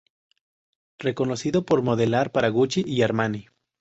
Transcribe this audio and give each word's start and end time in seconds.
Reconocido 0.97 1.63
por 1.63 1.83
modelar 1.83 2.31
para 2.31 2.49
Gucci 2.49 2.83
y 2.87 3.03
Armani. 3.03 3.45